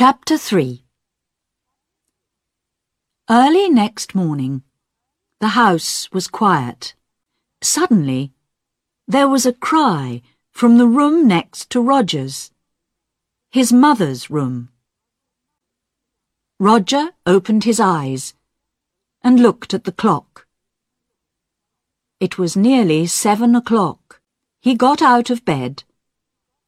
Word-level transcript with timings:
Chapter 0.00 0.38
3 0.38 0.84
Early 3.28 3.68
next 3.68 4.14
morning, 4.14 4.62
the 5.40 5.58
house 5.58 6.08
was 6.12 6.28
quiet. 6.28 6.94
Suddenly, 7.60 8.30
there 9.08 9.26
was 9.26 9.44
a 9.44 9.52
cry 9.52 10.22
from 10.52 10.78
the 10.78 10.86
room 10.86 11.26
next 11.26 11.68
to 11.70 11.80
Roger's, 11.80 12.52
his 13.50 13.72
mother's 13.72 14.30
room. 14.30 14.68
Roger 16.60 17.10
opened 17.26 17.64
his 17.64 17.80
eyes 17.80 18.34
and 19.24 19.40
looked 19.42 19.74
at 19.74 19.82
the 19.82 19.90
clock. 19.90 20.46
It 22.20 22.38
was 22.38 22.56
nearly 22.56 23.08
seven 23.08 23.56
o'clock. 23.56 24.20
He 24.60 24.76
got 24.76 25.02
out 25.02 25.28
of 25.28 25.44
bed 25.44 25.82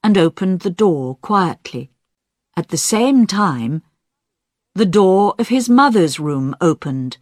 and 0.03 0.19
opened 0.19 0.63
the 0.63 0.77
door 0.85 1.15
quietly. 1.23 1.93
At 2.61 2.69
the 2.69 2.77
same 2.77 3.27
time, 3.27 3.83
the 4.75 4.85
door 4.85 5.35
of 5.39 5.49
his 5.49 5.71
mother's 5.71 6.21
room 6.21 6.55
opened, 6.61 7.17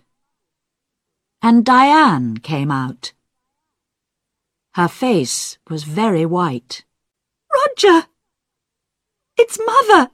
and 1.40 1.64
Diane 1.64 2.38
came 2.38 2.72
out. 2.72 3.12
Her 4.74 4.88
face 4.88 5.56
was 5.70 5.84
very 5.84 6.26
white. 6.26 6.84
Roger! 7.54 8.08
It's 9.36 9.60
Mother! 9.64 10.10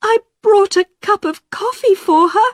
I 0.00 0.20
brought 0.40 0.78
a 0.78 0.88
cup 1.02 1.26
of 1.26 1.50
coffee 1.50 1.94
for 1.94 2.30
her, 2.30 2.50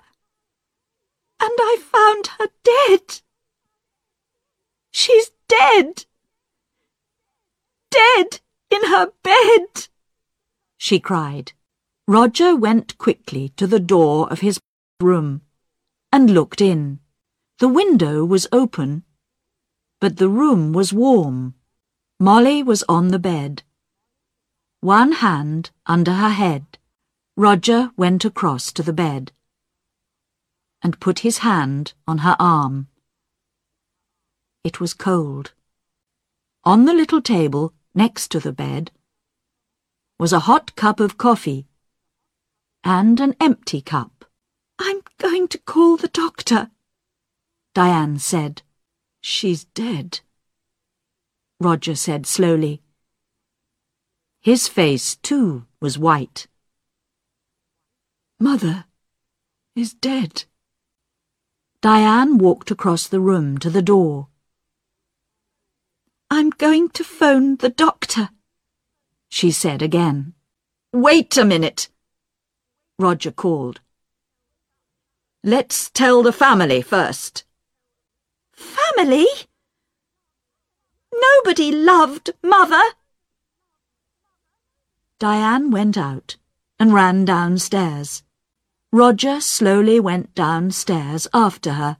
and 1.39 1.53
I 1.57 1.77
found 1.81 2.27
her 2.41 2.49
dead. 2.65 3.21
She's 4.91 5.31
dead! 5.47 6.05
Dead 7.93 8.41
in 8.73 8.87
her 8.87 9.13
bed! 9.23 9.87
She 10.81 10.99
cried. 10.99 11.53
Roger 12.09 12.57
went 12.57 12.97
quickly 12.97 13.51
to 13.51 13.67
the 13.67 13.79
door 13.79 14.27
of 14.33 14.41
his 14.41 14.59
room 14.99 15.43
and 16.11 16.31
looked 16.31 16.63
in. 16.63 16.99
The 17.59 17.69
window 17.69 18.25
was 18.25 18.49
open, 18.51 19.05
but 20.01 20.17
the 20.17 20.31
room 20.31 20.73
was 20.73 20.91
warm. 20.91 21.55
Molly 22.19 22.63
was 22.63 22.83
on 22.89 23.09
the 23.09 23.19
bed. 23.19 23.63
One 24.81 25.13
hand 25.13 25.71
under 25.85 26.15
her 26.15 26.31
head, 26.31 26.79
Roger 27.37 27.91
went 27.99 28.25
across 28.25 28.73
to 28.73 28.83
the 28.83 28.95
bed 28.95 29.33
and 30.83 30.99
put 30.99 31.19
his 31.19 31.39
hand 31.39 31.93
on 32.09 32.19
her 32.19 32.37
arm. 32.41 32.89
It 34.65 34.81
was 34.81 34.95
cold. 34.95 35.53
On 36.65 36.87
the 36.87 36.95
little 36.95 37.21
table 37.21 37.75
next 37.95 38.29
to 38.31 38.41
the 38.41 38.53
bed 38.53 38.91
was 40.21 40.35
a 40.35 40.41
hot 40.41 40.77
cup 40.77 41.01
of 41.01 41.17
coffee 41.17 41.67
and 42.85 43.21
an 43.21 43.35
empty 43.41 43.81
cup. 43.81 44.27
I'm 44.79 45.01
going 45.17 45.49
to 45.49 45.57
call 45.57 45.97
the 45.97 46.09
doctor, 46.09 46.71
Diane 47.75 48.19
said. 48.19 48.61
She's 49.23 49.65
dead, 49.65 50.21
Roger 51.59 51.95
said 51.95 52.27
slowly. 52.27 52.83
His 54.43 54.69
face, 54.69 55.17
too, 55.17 55.65
was 55.81 55.99
white. 55.99 56.49
Mother 58.39 58.85
is 59.75 59.95
dead. 59.95 60.45
Diane 61.81 62.37
walked 62.37 62.71
across 62.71 63.07
the 63.07 63.21
room 63.21 63.57
to 63.57 63.71
the 63.71 63.81
door. 63.81 64.29
I'm 66.31 66.51
going 66.51 66.91
to 66.91 67.05
phone 67.05 67.57
the 67.57 67.71
doctor 67.71 68.29
she 69.31 69.51
said 69.51 69.81
again. 69.81 70.35
Wait 70.93 71.37
a 71.39 71.45
minute, 71.45 71.89
Roger 72.99 73.31
called. 73.31 73.81
Let's 75.43 75.89
tell 75.89 76.23
the 76.23 76.33
family 76.33 76.83
first. 76.83 77.45
Family? 78.53 79.27
Nobody 81.15 81.73
loved 81.73 82.33
Mother. 82.43 82.83
Diane 85.19 85.71
went 85.71 85.97
out 85.97 86.37
and 86.79 86.93
ran 86.93 87.25
downstairs. 87.25 88.23
Roger 88.93 89.41
slowly 89.41 90.01
went 90.01 90.35
downstairs 90.35 91.29
after 91.33 91.75
her 91.75 91.97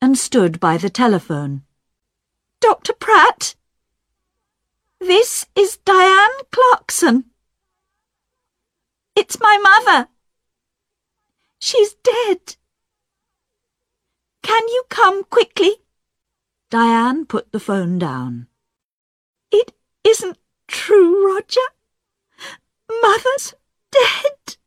and 0.00 0.16
stood 0.16 0.60
by 0.60 0.78
the 0.78 0.90
telephone. 0.90 1.62
Dr. 2.60 2.92
Pratt? 2.92 3.54
This 5.00 5.46
is 5.56 5.78
Diane 5.78 6.44
Clarkson. 6.52 7.24
It's 9.16 9.40
my 9.40 9.56
mother. 9.56 10.08
She's 11.58 11.94
dead. 11.94 12.56
Can 14.42 14.68
you 14.68 14.82
come 14.90 15.24
quickly? 15.24 15.76
Diane 16.68 17.24
put 17.24 17.50
the 17.50 17.60
phone 17.60 17.98
down. 17.98 18.48
It 19.50 19.72
isn't 20.04 20.36
true, 20.68 21.26
Roger. 21.26 21.68
Mother's 23.00 23.54
dead. 23.90 24.58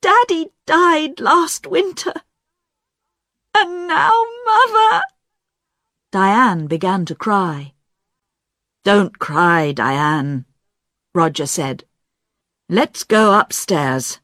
Daddy 0.00 0.50
died 0.64 1.20
last 1.20 1.66
winter. 1.66 2.14
And 3.54 3.86
now 3.86 4.12
Mother... 4.46 5.02
Diane 6.10 6.66
began 6.66 7.04
to 7.04 7.14
cry. 7.14 7.74
Don't 8.84 9.18
cry, 9.20 9.70
Diane, 9.70 10.44
Roger 11.14 11.46
said. 11.46 11.84
Let's 12.68 13.04
go 13.04 13.38
upstairs 13.38 14.18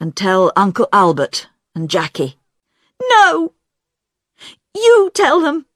and 0.00 0.16
tell 0.16 0.50
Uncle 0.56 0.88
Albert 0.92 1.48
and 1.74 1.90
Jackie. 1.90 2.38
No! 3.10 3.52
You 4.74 5.10
tell 5.12 5.40
them. 5.40 5.66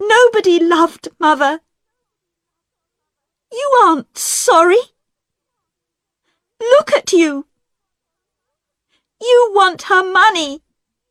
Nobody 0.00 0.58
loved 0.58 1.08
Mother. 1.18 1.60
You 3.52 3.80
aren't 3.82 4.16
sorry. 4.16 4.80
Look 6.58 6.92
at 6.92 7.12
you. 7.12 7.46
You 9.20 9.52
want 9.54 9.82
her 9.82 10.02
money. 10.10 10.62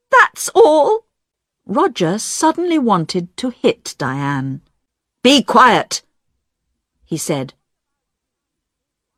That's 0.10 0.50
all. 0.56 1.06
Roger 1.68 2.18
suddenly 2.18 2.80
wanted 2.80 3.38
to 3.38 3.52
hit 3.52 3.94
Diane. 4.00 4.62
Be 5.22 5.44
quiet, 5.44 6.02
he 7.06 7.18
said. 7.18 7.54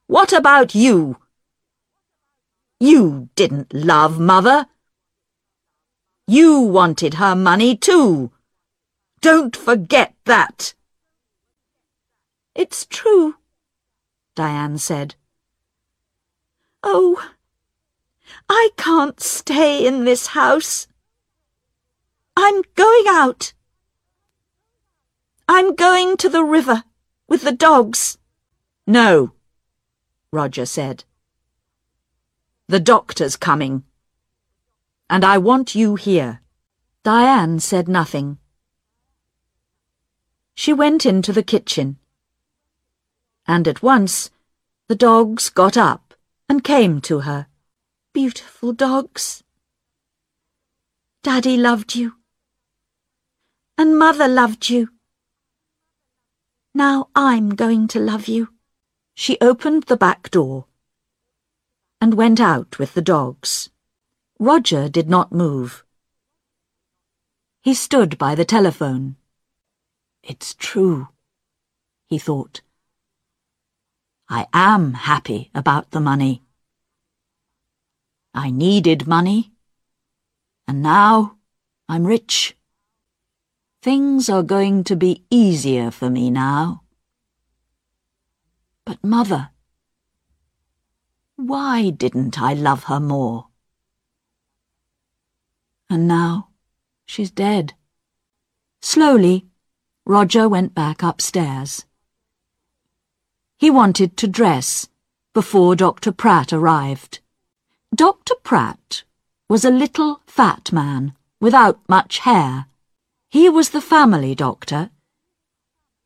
What 0.08 0.34
about 0.34 0.74
you? 0.74 1.18
You 2.80 3.30
didn't 3.36 3.72
love 3.74 4.20
Mother. 4.20 4.66
You 6.28 6.60
wanted 6.60 7.16
her 7.16 7.36
money 7.36 7.78
too. 7.78 8.32
Don't 9.22 9.56
forget 9.56 10.16
that. 10.26 10.74
It's 12.56 12.88
true, 12.88 13.36
Diane 14.34 14.80
said. 14.80 15.14
Oh, 16.82 17.30
I 18.50 18.70
can't 18.76 19.20
stay 19.20 19.86
in 19.86 20.06
this 20.06 20.28
house. 20.28 20.88
I'm 22.36 22.64
going 22.76 23.06
out. 23.08 23.54
I'm 25.54 25.76
going 25.76 26.16
to 26.16 26.30
the 26.30 26.46
river 26.46 26.86
with 27.28 27.42
the 27.42 27.52
dogs. 27.52 28.18
No, 28.88 29.34
Roger 30.32 30.66
said. 30.66 31.04
The 32.70 32.80
doctor's 32.80 33.36
coming. 33.36 33.84
And 35.10 35.26
I 35.26 35.38
want 35.38 35.76
you 35.76 35.96
here. 35.96 36.40
Diane 37.04 37.60
said 37.60 37.90
nothing. 37.90 38.38
She 40.54 40.72
went 40.72 41.06
into 41.06 41.34
the 41.34 41.44
kitchen. 41.44 41.98
And 43.46 43.68
at 43.68 43.84
once 43.84 44.32
the 44.88 44.96
dogs 44.96 45.50
got 45.50 45.76
up 45.76 46.14
and 46.48 46.64
came 46.64 47.02
to 47.02 47.20
her. 47.28 47.48
Beautiful 48.14 48.72
dogs. 48.72 49.44
Daddy 51.24 51.58
loved 51.58 51.94
you. 51.94 52.14
And 53.78 54.00
Mother 54.00 54.30
loved 54.30 54.70
you. 54.70 54.88
Now 56.74 57.10
I'm 57.16 57.56
going 57.56 57.88
to 57.90 58.00
love 58.00 58.28
you. 58.28 58.50
She 59.14 59.38
opened 59.42 59.84
the 59.84 59.98
back 59.98 60.32
door 60.32 60.66
and 62.00 62.14
went 62.14 62.40
out 62.40 62.80
with 62.80 62.94
the 62.94 63.02
dogs. 63.02 63.70
Roger 64.40 64.88
did 64.88 65.10
not 65.10 65.32
move. 65.32 65.84
He 67.62 67.74
stood 67.74 68.18
by 68.18 68.36
the 68.36 68.46
telephone. 68.46 69.18
It's 70.24 70.54
true, 70.54 71.10
he 72.08 72.18
thought. 72.18 72.62
I 74.30 74.48
am 74.54 74.94
happy 74.94 75.52
about 75.54 75.92
the 75.92 76.00
money. 76.00 76.42
I 78.34 78.50
needed 78.50 79.06
money, 79.06 79.52
and 80.68 80.82
now 80.82 81.36
I'm 81.90 82.08
rich. 82.08 82.56
Things 83.82 84.30
are 84.30 84.44
going 84.44 84.84
to 84.84 84.96
be 84.96 85.24
easier 85.32 85.90
for 85.90 86.08
me 86.10 86.30
now. 86.30 86.84
But, 88.86 89.04
Mother, 89.04 89.50
Why 91.36 91.90
didn't 91.90 92.40
I 92.40 92.54
love 92.54 92.84
her 92.84 93.00
more? 93.00 93.48
And 95.90 96.08
now 96.08 96.50
she's 97.08 97.32
dead. 97.32 97.74
Slowly, 98.82 99.48
Roger 100.06 100.48
went 100.48 100.76
back 100.76 101.02
upstairs. 101.02 101.86
He 103.58 103.72
wanted 103.72 104.16
to 104.18 104.28
dress 104.28 104.90
before 105.34 105.76
Dr. 105.76 106.12
Pratt 106.12 106.54
arrived. 106.54 107.20
Dr. 107.96 108.36
Pratt 108.44 109.04
was 109.50 109.66
a 109.66 109.72
little 109.72 110.22
fat 110.28 110.72
man 110.72 111.14
without 111.40 111.80
much 111.90 112.20
hair. 112.20 112.68
He 113.32 113.48
was 113.48 113.70
the 113.70 113.80
family 113.80 114.36
doctor, 114.36 114.90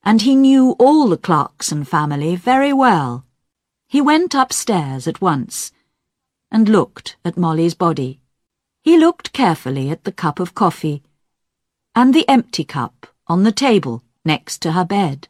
and 0.03 0.21
he 0.21 0.35
knew 0.35 0.75
all 0.77 1.07
the 1.07 1.17
Clarkson 1.17 1.83
family 1.83 2.35
very 2.35 2.71
well. 2.71 3.25
He 3.87 3.99
went 3.99 4.35
upstairs 4.35 5.07
at 5.07 5.21
once 5.21 5.71
and 6.51 6.69
looked 6.69 7.17
at 7.25 7.35
Molly's 7.35 7.73
body. 7.73 8.19
He 8.83 8.95
looked 8.95 9.33
carefully 9.33 9.89
at 9.89 10.03
the 10.03 10.11
cup 10.11 10.39
of 10.39 10.53
coffee 10.53 11.01
and 11.95 12.13
the 12.13 12.29
empty 12.29 12.63
cup 12.63 13.07
on 13.25 13.41
the 13.41 13.51
table 13.51 14.03
next 14.23 14.61
to 14.61 14.73
her 14.73 14.85
bed. 14.85 15.27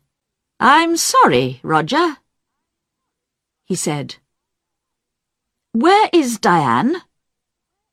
I'm 0.59 0.97
sorry, 0.97 1.61
Roger, 1.63 2.17
he 3.63 3.75
said. 3.75 4.15
Where 5.71 6.09
is 6.11 6.39
Diane? 6.39 7.03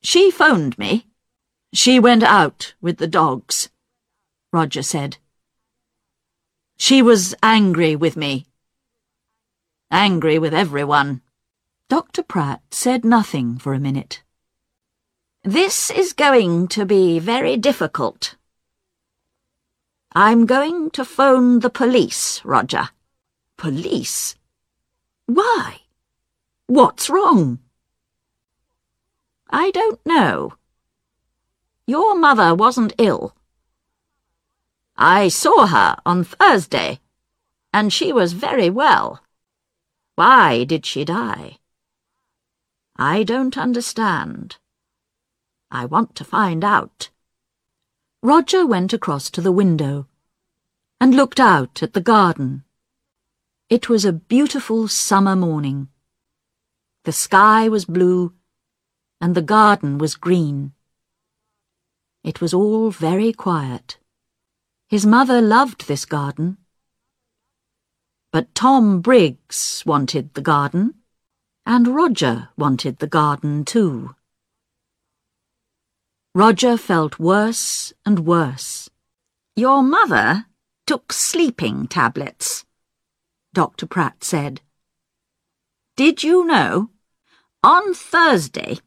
She 0.03 0.33
phoned 0.33 0.77
me. 0.77 1.07
She 1.73 2.01
went 2.01 2.25
out 2.25 2.75
with 2.81 2.97
the 2.97 3.07
dogs, 3.07 3.69
Roger 4.53 4.83
said. 4.83 5.17
She 6.77 7.03
was 7.03 7.35
angry 7.43 7.97
with 7.97 8.17
me. 8.17 8.47
Angry 9.91 10.39
with 10.39 10.55
everyone. 10.55 11.23
Dr. 11.89 12.23
Pratt 12.23 12.63
said 12.71 13.05
nothing 13.05 13.59
for 13.59 13.75
a 13.75 13.81
minute. 13.81 14.23
This 15.45 15.91
is 15.91 16.13
going 16.13 16.69
to 16.69 16.87
be 16.87 17.19
very 17.19 17.57
difficult, 17.57 18.37
I'm 20.15 20.45
going 20.45 20.91
to 20.91 21.07
phone 21.07 21.61
the 21.61 21.71
police, 21.71 22.45
Roger. 22.45 22.91
Police? 23.57 24.37
Why? 25.25 25.81
What's 26.67 27.09
wrong? 27.09 27.61
I 29.49 29.71
don't 29.71 30.05
know. 30.05 30.53
Your 31.87 32.15
mother 32.15 32.55
wasn't 32.55 32.93
ill. 32.99 33.35
I 34.97 35.29
saw 35.29 35.67
her 35.67 35.97
on 36.05 36.25
Thursday, 36.25 37.01
and 37.73 37.93
she 37.93 38.13
was 38.13 38.35
very 38.35 38.71
well. 38.71 39.23
Why 40.15 40.65
did 40.65 40.85
she 40.85 41.05
die? 41.05 41.59
I 42.97 43.23
don't 43.23 43.57
understand. 43.57 44.59
I 45.71 45.87
want 45.87 46.15
to 46.17 46.25
find 46.25 46.63
out. 46.63 47.09
Roger 48.23 48.67
went 48.67 48.93
across 48.93 49.31
to 49.31 49.41
the 49.41 49.51
window 49.51 50.07
and 51.01 51.15
looked 51.15 51.41
out 51.41 51.83
at 51.83 51.95
the 51.95 52.01
garden. 52.01 52.65
It 53.69 53.89
was 53.89 54.05
a 54.05 54.13
beautiful 54.13 54.87
summer 54.87 55.35
morning. 55.35 55.89
The 57.05 57.13
sky 57.13 57.69
was 57.69 57.87
blue 57.87 58.35
and 59.21 59.35
the 59.35 59.43
garden 59.43 59.99
was 59.99 60.15
green. 60.15 60.73
It 62.23 62.41
was 62.41 62.53
all 62.53 62.91
very 62.91 63.33
quiet. 63.33 63.99
His 64.93 65.07
mother 65.07 65.41
loved 65.41 65.89
this 65.89 66.05
garden. 66.05 66.59
But 68.31 68.55
Tom 68.55 69.01
Briggs 69.01 69.83
wanted 69.87 70.35
the 70.35 70.43
garden, 70.43 70.97
and 71.65 71.89
Roger 71.89 72.51
wanted 72.59 72.99
the 72.99 73.07
garden 73.07 73.65
too. 73.65 74.15
Roger 76.35 76.77
felt 76.77 77.19
worse 77.19 77.95
and 78.05 78.27
worse. 78.27 78.91
Your 79.57 79.83
mother 79.83 80.45
took 80.87 81.11
sleeping 81.15 81.87
tablets, 81.87 82.67
Dr. 83.55 83.87
Pratt 83.87 84.23
said. 84.23 84.61
Did 85.97 86.23
you 86.23 86.45
know? 86.45 86.91
On 87.65 87.95
Thursday, 87.95 88.81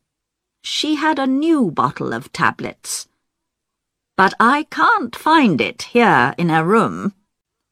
she 0.62 0.98
had 0.98 1.18
a 1.18 1.26
new 1.26 1.72
bottle 1.72 2.14
of 2.14 2.32
tablets. 2.32 3.08
But 4.18 4.34
I 4.40 4.64
can't 4.72 5.16
find 5.16 5.60
it 5.60 5.82
here 5.94 6.34
in 6.38 6.50
her 6.50 6.64
room. 6.64 7.14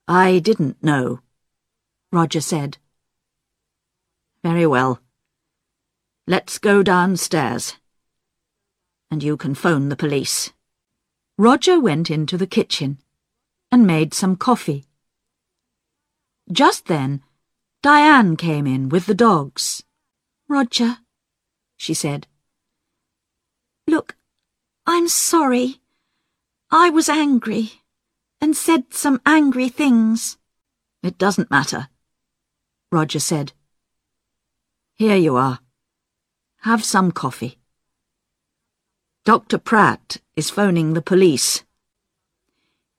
I 0.07 0.39
didn't 0.39 0.83
know, 0.83 1.19
Roger 2.11 2.41
said. 2.41 2.77
Very 4.43 4.67
well. 4.67 4.99
Let's 6.27 6.57
go 6.57 6.83
downstairs 6.83 7.77
and 9.13 9.21
you 9.21 9.37
can 9.37 9.53
phone 9.53 9.89
the 9.89 9.95
police. 9.95 10.51
Roger 11.37 11.79
went 11.79 12.09
into 12.09 12.35
the 12.35 12.47
kitchen 12.47 12.97
and 13.71 13.85
made 13.85 14.11
some 14.11 14.35
coffee. 14.35 14.85
Just 16.51 16.87
then, 16.87 17.21
Diane 17.83 18.35
came 18.35 18.65
in 18.65 18.89
with 18.89 19.05
the 19.05 19.13
dogs. 19.13 19.83
Roger, 20.47 20.97
she 21.77 21.93
said. 21.93 22.25
Look, 23.85 24.15
I'm 24.87 25.07
sorry. 25.07 25.82
I 26.75 26.89
was 26.89 27.07
angry 27.07 27.83
and 28.41 28.57
said 28.57 28.95
some 28.95 29.21
angry 29.27 29.69
things. 29.69 30.39
It 31.03 31.19
doesn't 31.19 31.51
matter, 31.51 31.87
Roger 32.91 33.19
said. 33.19 33.53
Here 34.95 35.15
you 35.15 35.35
are. 35.35 35.59
Have 36.61 36.83
some 36.83 37.11
coffee. 37.11 37.59
Dr. 39.23 39.59
Pratt 39.59 40.17
is 40.35 40.49
phoning 40.49 40.93
the 40.93 41.01
police. 41.03 41.63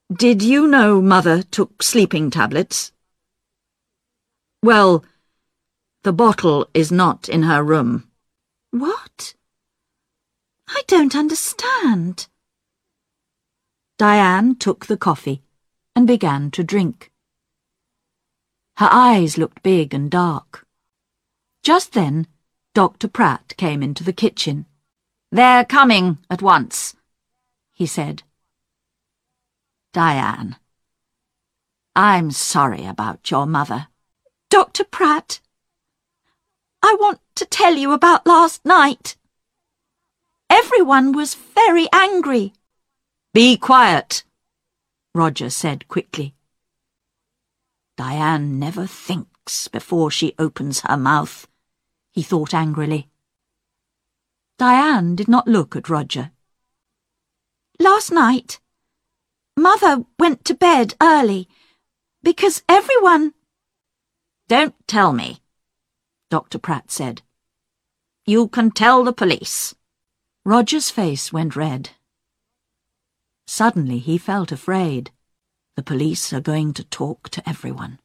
Did 0.09 0.41
you 0.41 0.69
know 0.69 1.03
Mother 1.03 1.43
took 1.43 1.83
sleeping 1.83 2.31
tablets? 2.31 2.93
Well, 4.63 5.05
the 6.05 6.13
bottle 6.13 6.69
is 6.75 6.93
not 6.93 7.29
in 7.29 7.43
her 7.43 7.65
room. 7.65 8.09
What? 8.71 9.35
I 10.69 10.83
don't 10.87 11.17
understand. 11.17 12.29
Diane 14.07 14.55
took 14.55 14.85
the 14.85 14.99
coffee 14.99 15.41
and 15.97 16.07
began 16.07 16.51
to 16.51 16.63
drink. 16.63 17.11
Her 18.77 18.91
eyes 18.93 19.39
looked 19.39 19.63
big 19.63 19.95
and 19.95 20.11
dark. 20.11 20.67
Just 21.63 21.95
then, 21.95 22.27
Dr. 22.75 23.09
Pratt 23.09 23.55
came 23.57 23.83
into 23.83 24.05
the 24.05 24.13
kitchen. 24.13 24.67
They're 25.33 25.65
coming 25.65 26.19
at 26.29 26.43
once, 26.43 26.95
he 27.73 27.87
said. 27.87 28.25
Diane, 29.95 30.57
I'm 31.97 32.31
sorry 32.31 32.85
about 32.85 33.31
your 33.31 33.47
mother. 33.47 33.87
Dr. 34.51 34.85
Pratt, 34.85 35.41
I 36.83 36.95
want 37.01 37.21
to 37.37 37.47
tell 37.47 37.75
you 37.75 37.93
about 37.93 38.27
last 38.27 38.67
night. 38.67 39.17
Everyone 40.51 41.13
was 41.13 41.33
very 41.33 41.89
angry. 41.91 42.53
Be 43.35 43.57
quiet, 43.57 44.23
Roger 45.13 45.51
said 45.51 45.89
quickly. 45.89 46.37
Diane 47.97 48.61
never 48.61 48.87
thinks 48.87 49.67
before 49.67 50.09
she 50.13 50.37
opens 50.39 50.83
her 50.83 50.97
mouth, 50.97 51.49
he 52.13 52.23
thought 52.23 52.55
angrily. 52.55 53.09
Diane 54.57 55.17
did 55.17 55.27
not 55.27 55.49
look 55.49 55.75
at 55.75 55.89
Roger. 55.89 56.31
Last 57.81 58.13
night, 58.13 58.61
Mother 59.57 60.05
went 60.17 60.45
to 60.45 60.55
bed 60.55 60.95
early 61.03 61.49
because 62.23 62.63
everyone... 62.69 63.35
Don't 64.47 64.77
tell 64.87 65.13
me, 65.13 65.41
Dr. 66.31 66.61
Pratt 66.61 66.93
said. 66.93 67.23
You 68.27 68.47
can 68.47 68.71
tell 68.71 69.03
the 69.03 69.13
police. 69.13 69.75
Roger's 70.45 70.89
face 70.89 71.33
went 71.33 71.57
red. 71.57 71.91
Suddenly 73.47 73.99
he 73.99 74.19
felt 74.19 74.53
afraid. 74.53 75.11
The 75.77 75.83
police 75.83 76.33
are 76.33 76.41
going 76.41 76.73
to 76.75 76.85
talk 76.85 77.29
to 77.31 77.49
everyone 77.49 77.99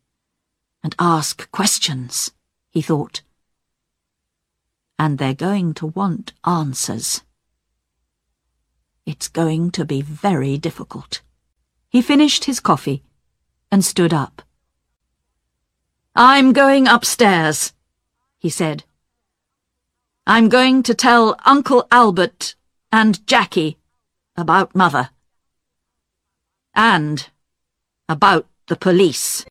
and 0.83 0.95
ask 0.99 1.49
questions, 1.51 2.31
he 2.69 2.81
thought 2.81 3.21
and 4.99 5.17
they're 5.17 5.33
going 5.33 5.73
to 5.73 5.87
want 5.87 6.33
answers. 6.45 7.23
It's 9.05 9.29
going 9.29 9.71
to 9.71 9.85
be 9.85 10.01
very 10.01 10.57
difficult. 10.57 11.21
He 11.89 12.01
finished 12.01 12.43
his 12.43 12.59
coffee 12.59 13.01
and 13.71 13.83
stood 13.83 14.13
up. 14.13 14.41
I'm 16.13 16.51
going 16.51 16.85
upstairs, 16.85 17.71
he 18.37 18.49
said. 18.49 18.83
I'm 20.27 20.49
going 20.49 20.83
to 20.83 20.93
tell 20.93 21.39
Uncle 21.45 21.87
Albert 21.89 22.55
and 22.91 23.25
Jackie 23.25 23.77
about 24.35 24.75
Mother. 24.75 25.11
And 26.73 27.29
about 28.07 28.47
the 28.67 28.75
police. 28.75 29.45